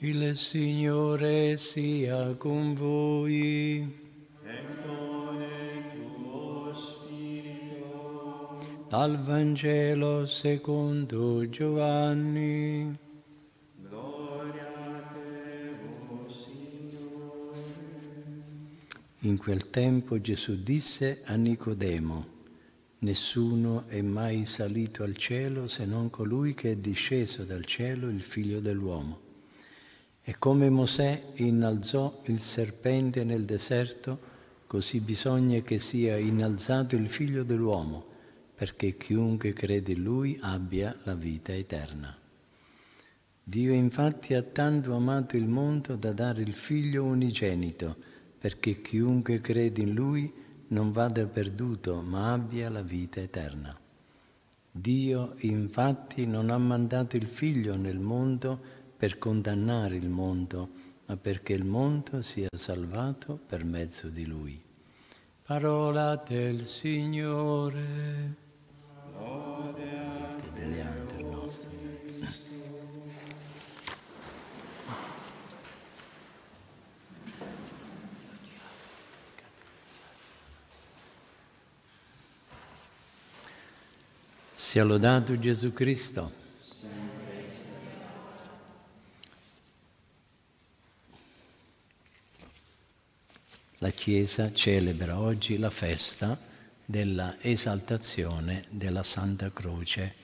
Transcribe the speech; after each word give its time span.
Il 0.00 0.36
Signore 0.36 1.56
sia 1.56 2.34
con 2.34 2.74
voi. 2.74 3.78
e 3.78 4.64
con 4.84 5.40
il 5.40 6.12
tuo 6.22 6.70
spirito. 6.74 8.58
Dal 8.90 9.18
Vangelo 9.24 10.26
secondo 10.26 11.48
Giovanni. 11.48 12.92
Gloria 13.88 14.66
a 14.66 15.00
te, 15.14 15.78
o 16.10 16.28
Signore. 16.28 17.58
In 19.20 19.38
quel 19.38 19.70
tempo 19.70 20.20
Gesù 20.20 20.62
disse 20.62 21.22
a 21.24 21.36
Nicodemo, 21.36 22.34
Nessuno 22.98 23.84
è 23.88 24.02
mai 24.02 24.44
salito 24.44 25.02
al 25.04 25.16
cielo 25.16 25.68
se 25.68 25.86
non 25.86 26.10
colui 26.10 26.52
che 26.52 26.72
è 26.72 26.76
disceso 26.76 27.44
dal 27.44 27.64
cielo, 27.64 28.10
il 28.10 28.20
figlio 28.20 28.60
dell'uomo. 28.60 29.24
E 30.28 30.34
come 30.40 30.68
Mosè 30.70 31.34
innalzò 31.34 32.22
il 32.24 32.40
serpente 32.40 33.22
nel 33.22 33.44
deserto, 33.44 34.18
così 34.66 34.98
bisogna 34.98 35.60
che 35.60 35.78
sia 35.78 36.16
innalzato 36.16 36.96
il 36.96 37.08
figlio 37.08 37.44
dell'uomo, 37.44 38.04
perché 38.56 38.96
chiunque 38.96 39.52
crede 39.52 39.92
in 39.92 40.02
lui 40.02 40.36
abbia 40.42 40.96
la 41.04 41.14
vita 41.14 41.54
eterna. 41.54 42.12
Dio 43.40 43.72
infatti 43.72 44.34
ha 44.34 44.42
tanto 44.42 44.96
amato 44.96 45.36
il 45.36 45.46
mondo 45.46 45.94
da 45.94 46.12
dare 46.12 46.42
il 46.42 46.54
figlio 46.54 47.04
unigenito, 47.04 47.94
perché 48.36 48.82
chiunque 48.82 49.40
crede 49.40 49.82
in 49.82 49.94
lui 49.94 50.32
non 50.70 50.90
vada 50.90 51.24
perduto, 51.26 52.00
ma 52.00 52.32
abbia 52.32 52.68
la 52.68 52.82
vita 52.82 53.20
eterna. 53.20 53.78
Dio 54.72 55.36
infatti 55.38 56.26
non 56.26 56.50
ha 56.50 56.58
mandato 56.58 57.16
il 57.16 57.28
figlio 57.28 57.76
nel 57.76 58.00
mondo 58.00 58.75
per 58.96 59.18
condannare 59.18 59.96
il 59.96 60.08
mondo, 60.08 60.68
ma 61.06 61.16
perché 61.16 61.52
il 61.52 61.64
mondo 61.64 62.22
sia 62.22 62.48
salvato 62.56 63.38
per 63.46 63.64
mezzo 63.64 64.08
di 64.08 64.24
lui. 64.24 64.60
Parola 65.42 66.16
del 66.16 66.66
Signore. 66.66 68.34
Lode 69.12 70.80
altri 70.80 71.22
nostri. 71.22 71.68
Sia 84.54 84.82
lodato 84.84 85.38
Gesù 85.38 85.72
Cristo. 85.72 86.45
La 93.80 93.90
Chiesa 93.90 94.52
celebra 94.54 95.20
oggi 95.20 95.58
la 95.58 95.68
festa 95.68 96.40
della 96.82 97.36
esaltazione 97.42 98.64
della 98.70 99.02
Santa 99.02 99.52
Croce, 99.52 100.14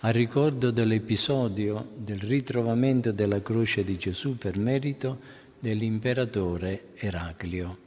a 0.00 0.08
ricordo 0.08 0.70
dell'episodio 0.70 1.90
del 1.94 2.18
ritrovamento 2.20 3.12
della 3.12 3.42
croce 3.42 3.84
di 3.84 3.98
Gesù 3.98 4.38
per 4.38 4.56
merito 4.56 5.20
dell'imperatore 5.58 6.94
Eraclio. 6.94 7.78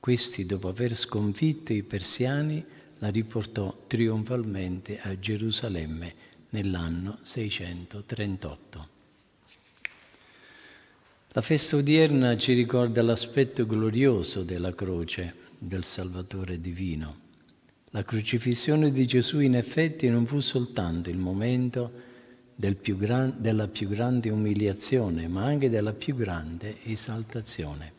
Questi, 0.00 0.46
dopo 0.46 0.68
aver 0.68 0.96
sconfitto 0.96 1.74
i 1.74 1.82
persiani, 1.82 2.64
la 3.00 3.10
riportò 3.10 3.82
trionfalmente 3.86 4.98
a 5.02 5.18
Gerusalemme 5.18 6.14
nell'anno 6.48 7.18
638. 7.20 8.97
La 11.32 11.42
festa 11.42 11.76
odierna 11.76 12.38
ci 12.38 12.54
ricorda 12.54 13.02
l'aspetto 13.02 13.66
glorioso 13.66 14.42
della 14.42 14.74
croce 14.74 15.34
del 15.58 15.84
Salvatore 15.84 16.58
divino. 16.58 17.26
La 17.90 18.02
crocifissione 18.02 18.90
di 18.90 19.06
Gesù 19.06 19.40
in 19.40 19.54
effetti 19.54 20.08
non 20.08 20.24
fu 20.24 20.40
soltanto 20.40 21.10
il 21.10 21.18
momento 21.18 21.92
del 22.54 22.76
più 22.76 22.96
gran, 22.96 23.34
della 23.36 23.68
più 23.68 23.88
grande 23.88 24.30
umiliazione, 24.30 25.28
ma 25.28 25.44
anche 25.44 25.68
della 25.68 25.92
più 25.92 26.14
grande 26.14 26.78
esaltazione. 26.84 27.92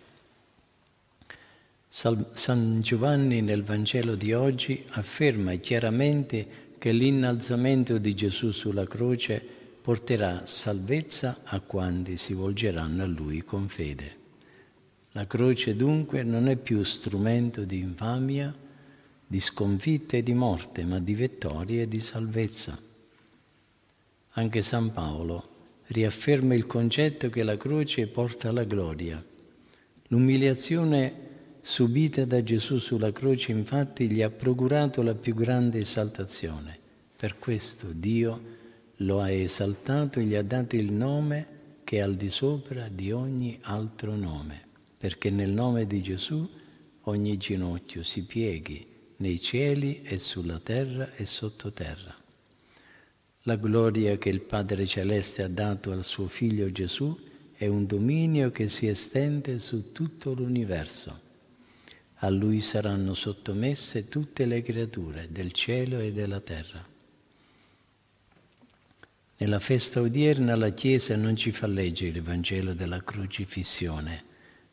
San 1.88 2.78
Giovanni 2.81 3.42
nel 3.42 3.64
Vangelo 3.64 4.16
di 4.16 4.34
oggi 4.34 4.84
afferma 4.94 5.54
chiaramente 5.56 6.48
che 6.80 6.92
l'innalzamento 6.92 8.00
di 8.00 8.16
Gesù 8.16 8.50
sulla 8.50 8.88
croce 8.88 9.58
porterà 9.90 10.46
salvezza 10.46 11.40
a 11.46 11.62
quanti 11.62 12.18
si 12.18 12.36
volgeranno 12.36 13.02
a 13.02 13.08
Lui 13.08 13.42
con 13.42 13.68
fede. 13.68 14.18
La 15.14 15.26
croce 15.26 15.76
dunque 15.76 16.22
non 16.22 16.48
è 16.48 16.58
più 16.58 16.84
strumento 16.84 17.64
di 17.64 17.80
infamia, 17.80 18.56
di 19.26 19.40
sconfitta 19.40 20.16
e 20.16 20.22
di 20.22 20.36
morte, 20.36 20.86
ma 20.86 21.00
di 21.00 21.16
vittoria 21.16 21.82
e 21.82 21.88
di 21.88 22.00
salvezza. 22.00 22.78
Anche 24.34 24.62
San 24.62 24.94
Paolo 24.94 25.50
riafferma 25.88 26.54
il 26.54 26.68
concetto 26.68 27.32
che 27.32 27.42
la 27.42 27.58
croce 27.58 28.06
porta 28.06 28.50
alla 28.50 28.66
gloria. 28.66 29.26
L'umiliazione 30.10 31.14
subita 31.62 32.26
da 32.26 32.44
Gesù 32.44 32.78
sulla 32.78 33.12
croce 33.12 33.52
infatti 33.52 34.08
gli 34.08 34.22
ha 34.22 34.30
procurato 34.30 35.02
la 35.02 35.16
più 35.16 35.34
grande 35.34 35.80
esaltazione. 35.80 36.78
Per 37.16 37.40
questo 37.40 37.88
Dio 37.92 38.58
lo 39.02 39.22
ha 39.22 39.30
esaltato 39.30 40.20
e 40.20 40.24
gli 40.24 40.36
ha 40.36 40.44
dato 40.44 40.76
il 40.76 40.92
nome 40.92 41.58
che 41.84 41.98
è 41.98 42.00
al 42.02 42.16
di 42.16 42.30
sopra 42.30 42.88
di 42.90 43.12
ogni 43.12 43.58
altro 43.62 44.16
nome, 44.16 44.62
perché 44.98 45.30
nel 45.30 45.52
nome 45.52 45.88
di 45.88 46.02
Gesù 46.02 46.48
ogni 47.04 47.38
ginocchio 47.38 48.04
si 48.04 48.26
pieghi 48.26 48.86
nei 49.18 49.40
cieli 49.40 50.02
e 50.04 50.18
sulla 50.18 50.60
terra 50.60 51.14
e 51.16 51.26
sottoterra. 51.26 52.16
La 53.44 53.56
gloria 53.56 54.18
che 54.18 54.30
il 54.30 54.42
Padre 54.42 54.86
Celeste 54.86 55.44
ha 55.44 55.48
dato 55.48 55.92
al 55.92 56.04
suo 56.04 56.28
Figlio 56.28 56.72
Gesù 56.72 57.18
è 57.54 57.68
un 57.68 57.86
dominio 57.86 58.52
che 58.52 58.68
si 58.68 58.88
estende 58.88 59.60
su 59.60 59.92
tutto 59.92 60.34
l'universo. 60.34 61.20
A 62.22 62.30
Lui 62.30 62.62
saranno 62.62 63.14
sottomesse 63.14 64.10
tutte 64.10 64.46
le 64.46 64.62
creature 64.62 65.30
del 65.31 65.54
cielo 65.54 66.00
e 66.00 66.12
della 66.12 66.42
terra. 66.42 66.89
Nella 69.42 69.60
festa 69.60 70.02
odierna 70.02 70.58
la 70.58 70.72
Chiesa 70.72 71.16
non 71.16 71.38
ci 71.38 71.54
fa 71.54 71.66
leggere 71.66 72.18
il 72.18 72.22
Vangelo 72.22 72.74
della 72.74 73.02
crocifissione, 73.02 74.24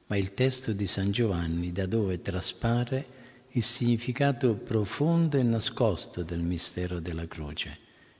ma 0.06 0.16
il 0.16 0.34
testo 0.34 0.72
di 0.72 0.88
San 0.88 1.12
Giovanni 1.12 1.70
da 1.70 1.86
dove 1.86 2.20
traspare 2.20 3.06
il 3.50 3.62
significato 3.62 4.54
profondo 4.54 5.36
e 5.36 5.44
nascosto 5.44 6.24
del 6.24 6.40
mistero 6.40 6.98
della 6.98 7.28
croce, 7.28 7.78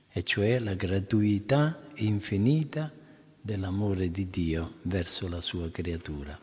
e 0.09 0.23
cioè 0.23 0.59
la 0.59 0.73
gratuità 0.75 1.81
infinita 1.95 2.93
dell'amore 3.41 4.09
di 4.09 4.29
Dio 4.29 4.75
verso 4.83 5.27
la 5.27 5.41
sua 5.41 5.69
creatura. 5.69 6.39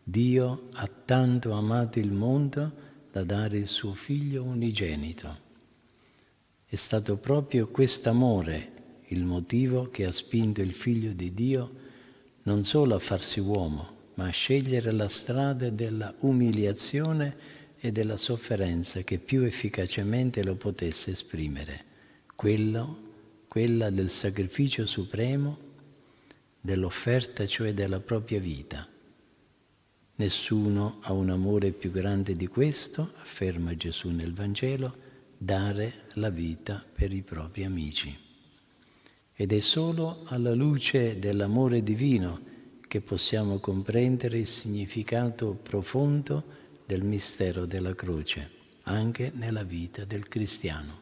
Dio 0.00 0.68
ha 0.74 0.88
tanto 1.04 1.50
amato 1.50 1.98
il 1.98 2.12
mondo 2.12 2.72
da 3.10 3.24
dare 3.24 3.58
il 3.58 3.66
suo 3.66 3.94
figlio 3.94 4.44
unigenito. 4.44 5.38
È 6.64 6.76
stato 6.76 7.16
proprio 7.16 7.66
quest'amore 7.66 8.78
il 9.12 9.24
motivo 9.24 9.90
che 9.90 10.04
ha 10.06 10.12
spinto 10.12 10.60
il 10.60 10.72
figlio 10.72 11.12
di 11.12 11.34
Dio 11.34 11.88
non 12.42 12.64
solo 12.64 12.94
a 12.94 12.98
farsi 12.98 13.40
uomo, 13.40 13.98
ma 14.14 14.26
a 14.26 14.30
scegliere 14.30 14.92
la 14.92 15.08
strada 15.08 15.68
della 15.70 16.14
umiliazione 16.20 17.58
e 17.78 17.90
della 17.90 18.16
sofferenza 18.16 19.02
che 19.02 19.18
più 19.18 19.42
efficacemente 19.42 20.44
lo 20.44 20.54
potesse 20.54 21.12
esprimere, 21.12 21.84
quello, 22.36 23.08
quella 23.48 23.90
del 23.90 24.10
sacrificio 24.10 24.86
supremo, 24.86 25.68
dell'offerta 26.60 27.46
cioè 27.46 27.74
della 27.74 28.00
propria 28.00 28.38
vita. 28.38 28.86
Nessuno 30.16 30.98
ha 31.00 31.12
un 31.12 31.30
amore 31.30 31.72
più 31.72 31.90
grande 31.90 32.36
di 32.36 32.46
questo, 32.46 33.12
afferma 33.20 33.74
Gesù 33.74 34.10
nel 34.10 34.34
Vangelo, 34.34 35.08
dare 35.36 36.04
la 36.14 36.28
vita 36.28 36.84
per 36.92 37.12
i 37.12 37.22
propri 37.22 37.64
amici. 37.64 38.28
Ed 39.40 39.54
è 39.54 39.58
solo 39.58 40.20
alla 40.26 40.52
luce 40.52 41.18
dell'amore 41.18 41.82
divino 41.82 42.42
che 42.86 43.00
possiamo 43.00 43.58
comprendere 43.58 44.40
il 44.40 44.46
significato 44.46 45.54
profondo 45.62 46.44
del 46.84 47.02
mistero 47.02 47.64
della 47.64 47.94
croce, 47.94 48.50
anche 48.82 49.32
nella 49.34 49.62
vita 49.62 50.04
del 50.04 50.28
cristiano. 50.28 50.98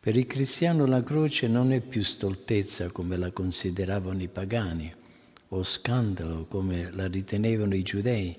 Per 0.00 0.16
il 0.16 0.24
cristiano 0.24 0.86
la 0.86 1.02
croce 1.02 1.48
non 1.48 1.70
è 1.70 1.82
più 1.82 2.02
stoltezza 2.02 2.90
come 2.90 3.18
la 3.18 3.30
consideravano 3.30 4.22
i 4.22 4.28
pagani, 4.28 4.90
o 5.48 5.62
scandalo 5.62 6.46
come 6.46 6.90
la 6.92 7.08
ritenevano 7.08 7.74
i 7.74 7.82
giudei, 7.82 8.34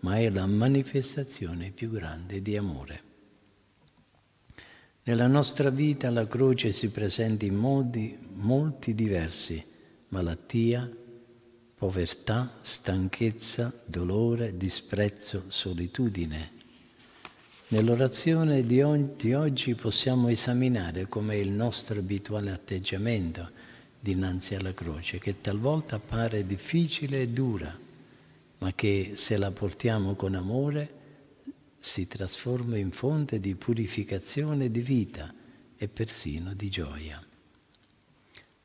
ma 0.00 0.18
è 0.18 0.28
la 0.30 0.46
manifestazione 0.46 1.70
più 1.70 1.92
grande 1.92 2.42
di 2.42 2.56
amore. 2.56 3.09
Nella 5.10 5.26
nostra 5.26 5.70
vita 5.70 6.08
la 6.08 6.28
croce 6.28 6.70
si 6.70 6.88
presenta 6.90 7.44
in 7.44 7.56
modi 7.56 8.16
molti 8.34 8.94
diversi, 8.94 9.60
malattia, 10.10 10.88
povertà, 11.74 12.58
stanchezza, 12.60 13.74
dolore, 13.86 14.56
disprezzo, 14.56 15.46
solitudine. 15.48 16.52
Nell'orazione 17.70 18.64
di, 18.64 18.80
oggi 18.82 19.74
possiamo 19.74 20.28
esaminare 20.28 21.08
com'è 21.08 21.34
il 21.34 21.50
nostro 21.50 21.98
abituale 21.98 22.52
atteggiamento 22.52 23.50
dinanzi 23.98 24.54
alla 24.54 24.74
croce, 24.74 25.18
che 25.18 25.40
talvolta 25.40 25.96
appare 25.96 26.46
difficile 26.46 27.22
e 27.22 27.28
dura, 27.30 27.76
ma 28.58 28.72
che 28.74 29.14
se 29.14 29.36
la 29.36 29.50
portiamo 29.50 30.14
con 30.14 30.36
amore 30.36 30.98
si 31.82 32.06
trasforma 32.06 32.76
in 32.76 32.90
fonte 32.90 33.40
di 33.40 33.54
purificazione 33.54 34.70
di 34.70 34.80
vita 34.80 35.34
e 35.74 35.88
persino 35.88 36.52
di 36.52 36.68
gioia. 36.68 37.24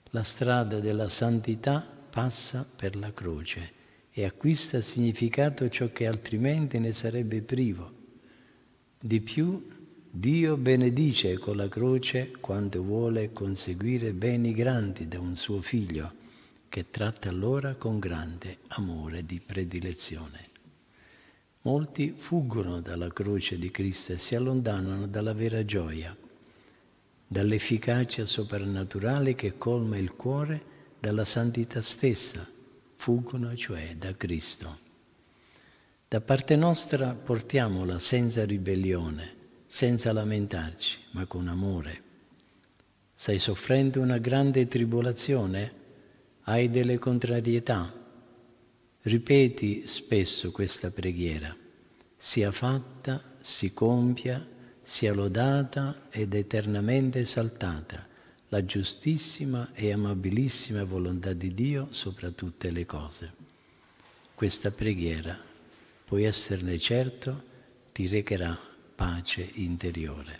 La 0.09 0.23
strada 0.23 0.81
della 0.81 1.07
santità 1.07 1.79
passa 1.79 2.69
per 2.75 2.97
la 2.97 3.13
croce 3.13 3.71
e 4.11 4.25
acquista 4.25 4.81
significato 4.81 5.69
ciò 5.69 5.91
che 5.93 6.07
altrimenti 6.07 6.77
ne 6.77 6.91
sarebbe 6.91 7.41
privo. 7.41 7.91
Di 8.99 9.21
più, 9.21 9.65
Dio 10.09 10.57
benedice 10.57 11.37
con 11.37 11.55
la 11.55 11.69
croce 11.69 12.31
quando 12.39 12.81
vuole 12.81 13.31
conseguire 13.31 14.13
beni 14.13 14.53
grandi 14.53 15.07
da 15.07 15.19
un 15.19 15.35
suo 15.35 15.61
figlio, 15.61 16.13
che 16.67 16.89
tratta 16.89 17.29
allora 17.29 17.75
con 17.75 17.99
grande 17.99 18.59
amore 18.67 19.25
di 19.25 19.39
predilezione. 19.39 20.54
Molti 21.65 22.13
fuggono 22.15 22.79
dalla 22.79 23.11
croce 23.11 23.57
di 23.57 23.71
Cristo 23.71 24.13
e 24.13 24.19
si 24.19 24.35
allontanano 24.35 25.07
dalla 25.07 25.33
vera 25.33 25.65
gioia, 25.65 26.15
dall'efficacia 27.25 28.27
soprannaturale 28.27 29.33
che 29.33 29.57
colma 29.57 29.97
il 29.97 30.11
cuore, 30.11 30.73
dalla 30.99 31.25
santità 31.25 31.81
stessa, 31.81 32.47
fuggono 32.97 33.55
cioè 33.55 33.95
da 33.97 34.15
Cristo. 34.15 34.77
Da 36.07 36.21
parte 36.21 36.55
nostra 36.55 37.15
portiamola 37.15 37.97
senza 37.97 38.45
ribellione, 38.45 39.35
senza 39.65 40.13
lamentarci, 40.13 40.97
ma 41.13 41.25
con 41.25 41.47
amore. 41.47 42.03
Stai 43.15 43.39
soffrendo 43.39 44.01
una 44.01 44.19
grande 44.19 44.67
tribolazione? 44.67 45.73
Hai 46.43 46.69
delle 46.69 46.99
contrarietà? 46.99 48.04
Ripeti 49.05 49.85
spesso 49.85 50.49
questa 50.49 50.89
preghiera, 50.89 51.55
sia 52.17 52.51
fatta, 52.51 53.21
si 53.39 53.71
compia, 53.71 54.43
sia 54.81 55.13
lodata 55.13 56.07
ed 56.09 56.33
eternamente 56.33 57.19
esaltata 57.19 58.07
la 58.47 58.65
giustissima 58.65 59.69
e 59.75 59.91
amabilissima 59.91 60.83
volontà 60.85 61.33
di 61.33 61.53
Dio 61.53 61.89
sopra 61.91 62.31
tutte 62.31 62.71
le 62.71 62.87
cose. 62.87 63.33
Questa 64.33 64.71
preghiera, 64.71 65.39
puoi 66.03 66.23
esserne 66.23 66.79
certo, 66.79 67.43
ti 67.91 68.07
recherà 68.07 68.59
pace 68.95 69.47
interiore. 69.53 70.39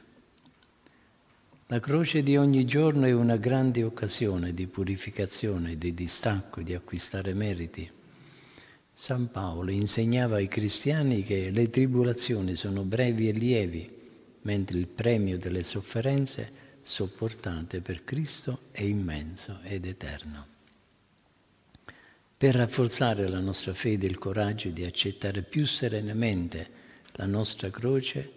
La 1.68 1.80
croce 1.80 2.24
di 2.24 2.36
ogni 2.36 2.66
giorno 2.66 3.06
è 3.06 3.12
una 3.12 3.38
grande 3.38 3.84
occasione 3.84 4.56
di 4.56 4.66
purificazione, 4.66 5.78
di 5.78 5.94
distacco, 5.94 6.64
di 6.64 6.74
acquistare 6.74 7.36
meriti. 7.36 7.92
San 8.98 9.30
Paolo 9.30 9.72
insegnava 9.72 10.38
ai 10.38 10.48
cristiani 10.48 11.22
che 11.24 11.50
le 11.50 11.70
tribulazioni 11.70 12.56
sono 12.56 12.84
brevi 12.84 13.28
e 13.28 13.34
lievi, 13.34 13.90
mentre 14.44 14.78
il 14.78 14.88
premio 14.88 15.38
delle 15.38 15.64
sofferenze 15.64 16.50
sopportate 16.82 17.82
per 17.82 18.06
Cristo 18.06 18.62
è 18.72 18.84
immenso 18.84 19.60
ed 19.64 19.86
eterno. 19.86 20.48
Per 22.38 22.56
rafforzare 22.56 23.28
la 23.28 23.42
nostra 23.42 23.74
fede 23.74 24.06
e 24.06 24.10
il 24.10 24.18
coraggio 24.18 24.70
di 24.70 24.86
accettare 24.86 25.42
più 25.42 25.66
serenamente 25.68 26.70
la 27.16 27.26
nostra 27.26 27.70
croce, 27.70 28.32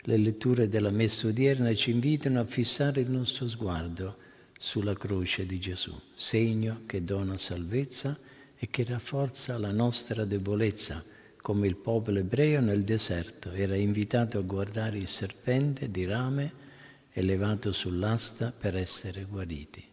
le 0.00 0.16
letture 0.16 0.68
della 0.68 0.90
messa 0.90 1.28
odierna 1.28 1.72
ci 1.76 1.92
invitano 1.92 2.40
a 2.40 2.44
fissare 2.44 3.02
il 3.02 3.10
nostro 3.10 3.46
sguardo 3.46 4.16
sulla 4.58 4.96
croce 4.96 5.46
di 5.46 5.60
Gesù, 5.60 5.96
segno 6.12 6.82
che 6.86 7.04
dona 7.04 7.36
salvezza 7.36 8.18
e 8.62 8.68
che 8.70 8.84
rafforza 8.84 9.58
la 9.58 9.72
nostra 9.72 10.24
debolezza, 10.24 11.04
come 11.38 11.66
il 11.66 11.74
popolo 11.74 12.20
ebreo 12.20 12.60
nel 12.60 12.84
deserto 12.84 13.50
era 13.50 13.74
invitato 13.74 14.38
a 14.38 14.42
guardare 14.42 14.98
il 14.98 15.08
serpente 15.08 15.90
di 15.90 16.04
rame 16.04 16.52
elevato 17.10 17.72
sull'asta 17.72 18.54
per 18.56 18.76
essere 18.76 19.24
guariti. 19.24 19.84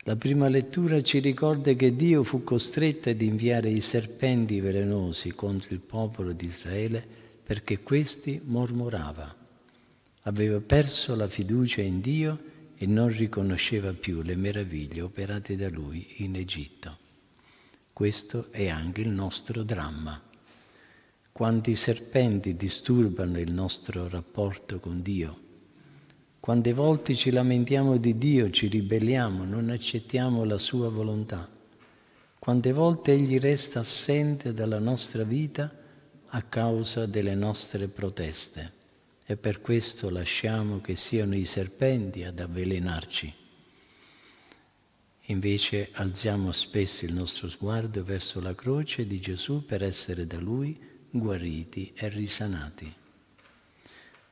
La 0.00 0.16
prima 0.16 0.48
lettura 0.48 1.02
ci 1.02 1.20
ricorda 1.20 1.72
che 1.72 1.96
Dio 1.96 2.24
fu 2.24 2.44
costretto 2.44 3.08
ad 3.08 3.22
inviare 3.22 3.70
i 3.70 3.80
serpenti 3.80 4.60
velenosi 4.60 5.30
contro 5.30 5.72
il 5.72 5.80
popolo 5.80 6.32
di 6.32 6.44
Israele 6.44 7.02
perché 7.42 7.80
questi 7.80 8.38
mormorava. 8.44 9.34
Aveva 10.24 10.60
perso 10.60 11.16
la 11.16 11.26
fiducia 11.26 11.80
in 11.80 12.02
Dio 12.02 12.38
e 12.80 12.86
non 12.86 13.08
riconosceva 13.08 13.92
più 13.92 14.22
le 14.22 14.36
meraviglie 14.36 15.00
operate 15.00 15.56
da 15.56 15.68
lui 15.68 16.14
in 16.18 16.36
Egitto. 16.36 16.96
Questo 17.92 18.52
è 18.52 18.68
anche 18.68 19.00
il 19.00 19.08
nostro 19.08 19.64
dramma. 19.64 20.22
Quanti 21.32 21.74
serpenti 21.74 22.54
disturbano 22.54 23.40
il 23.40 23.52
nostro 23.52 24.08
rapporto 24.08 24.78
con 24.78 25.02
Dio. 25.02 25.46
Quante 26.38 26.72
volte 26.72 27.16
ci 27.16 27.30
lamentiamo 27.30 27.96
di 27.96 28.16
Dio, 28.16 28.48
ci 28.50 28.68
ribelliamo, 28.68 29.44
non 29.44 29.70
accettiamo 29.70 30.44
la 30.44 30.58
sua 30.58 30.88
volontà. 30.88 31.48
Quante 32.38 32.72
volte 32.72 33.12
Egli 33.12 33.38
resta 33.38 33.80
assente 33.80 34.54
dalla 34.54 34.78
nostra 34.78 35.24
vita 35.24 35.70
a 36.28 36.42
causa 36.42 37.06
delle 37.06 37.34
nostre 37.34 37.88
proteste 37.88 38.76
e 39.30 39.36
per 39.36 39.60
questo 39.60 40.08
lasciamo 40.08 40.80
che 40.80 40.96
siano 40.96 41.36
i 41.36 41.44
serpenti 41.44 42.24
ad 42.24 42.40
avvelenarci. 42.40 43.30
Invece 45.26 45.90
alziamo 45.92 46.50
spesso 46.50 47.04
il 47.04 47.12
nostro 47.12 47.50
sguardo 47.50 48.02
verso 48.02 48.40
la 48.40 48.54
croce 48.54 49.06
di 49.06 49.20
Gesù 49.20 49.66
per 49.66 49.82
essere 49.82 50.26
da 50.26 50.38
Lui 50.38 50.80
guariti 51.10 51.92
e 51.94 52.08
risanati. 52.08 52.90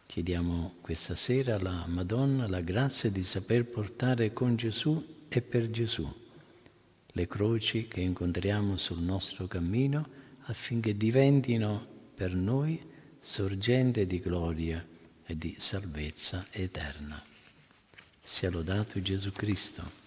Chiediamo 0.06 0.76
questa 0.80 1.14
sera 1.14 1.56
alla 1.56 1.84
Madonna 1.86 2.48
la 2.48 2.62
grazia 2.62 3.10
di 3.10 3.22
saper 3.22 3.66
portare 3.66 4.32
con 4.32 4.56
Gesù 4.56 5.24
e 5.28 5.42
per 5.42 5.68
Gesù 5.68 6.10
le 7.04 7.26
croci 7.26 7.86
che 7.86 8.00
incontriamo 8.00 8.78
sul 8.78 9.00
nostro 9.00 9.46
cammino 9.46 10.08
affinché 10.44 10.96
diventino 10.96 11.86
per 12.14 12.34
noi 12.34 12.94
sorgente 13.20 14.06
di 14.06 14.20
gloria 14.20 14.84
e 15.24 15.36
di 15.36 15.54
salvezza 15.58 16.46
eterna. 16.50 17.22
Sia 18.22 18.50
lodato 18.50 19.00
Gesù 19.00 19.30
Cristo. 19.32 20.05